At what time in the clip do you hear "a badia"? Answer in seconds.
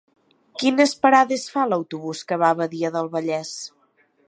2.55-2.93